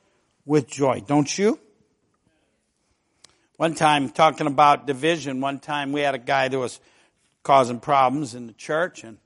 [0.46, 1.04] with joy.
[1.06, 1.60] Don't you?
[3.58, 6.80] One time, talking about division, one time we had a guy that was
[7.44, 9.18] causing problems in the church and,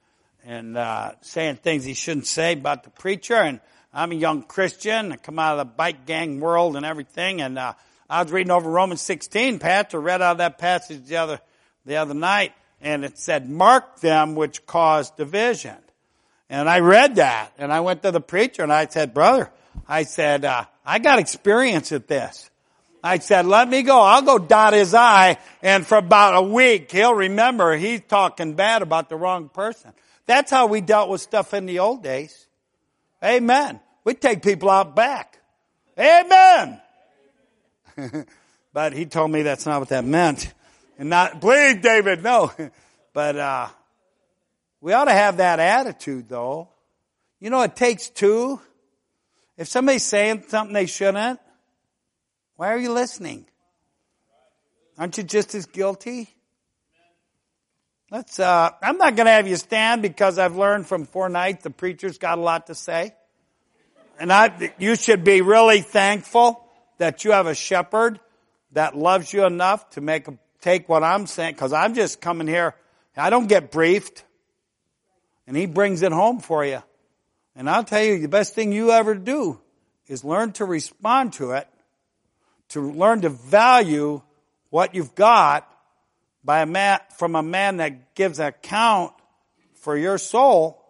[0.44, 3.36] and uh, saying things he shouldn't say about the preacher.
[3.36, 3.60] And
[3.94, 5.12] I'm a young Christian.
[5.12, 7.42] I come out of the bike gang world and everything.
[7.42, 7.74] And uh,
[8.10, 9.60] I was reading over Romans 16.
[9.60, 11.40] Pastor read out of that passage the other
[11.86, 15.78] the other night and it said, mark them which cause division.
[16.50, 19.52] And I read that and I went to the preacher and I said, brother,
[19.88, 22.50] I said, uh, I got experience at this.
[23.04, 24.00] I said, let me go.
[24.00, 28.82] I'll go dot his I and for about a week he'll remember he's talking bad
[28.82, 29.92] about the wrong person.
[30.26, 32.48] That's how we dealt with stuff in the old days.
[33.24, 33.80] Amen.
[34.04, 35.40] We'd take people out back.
[35.98, 36.82] Amen.
[38.74, 40.54] but he told me that's not what that meant.
[40.98, 42.52] And not, please, David, no.
[43.14, 43.68] But, uh,
[44.82, 46.68] we ought to have that attitude though.
[47.40, 48.60] You know, it takes two.
[49.56, 51.40] If somebody's saying something they shouldn't,
[52.56, 53.46] why are you listening?
[54.98, 56.30] Aren't you just as guilty?
[58.12, 61.64] Let's, uh, I'm not going to have you stand because I've learned from four nights
[61.64, 63.16] the preacher's got a lot to say.
[64.20, 66.64] And I, you should be really thankful
[66.98, 68.20] that you have a shepherd
[68.74, 70.28] that loves you enough to make,
[70.64, 72.74] take what I'm saying, cause I'm just coming here.
[73.16, 74.24] I don't get briefed.
[75.46, 76.82] And he brings it home for you.
[77.56, 79.60] And I'll tell you, the best thing you ever do
[80.08, 81.68] is learn to respond to it,
[82.70, 84.22] to learn to value
[84.70, 85.70] what you've got
[86.44, 89.14] by a man, from a man that gives account
[89.76, 90.82] for your soul.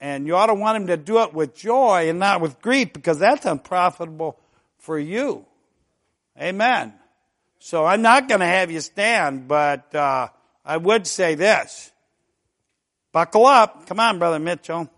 [0.00, 2.92] And you ought to want him to do it with joy and not with grief
[2.92, 4.38] because that's unprofitable
[4.78, 5.46] for you.
[6.38, 6.92] Amen.
[7.66, 10.28] So I'm not going to have you stand, but uh,
[10.66, 11.90] I would say this.
[13.10, 13.86] Buckle up.
[13.86, 14.90] Come on, Brother Mitchell.